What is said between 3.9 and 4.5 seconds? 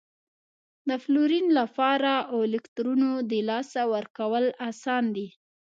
ورکول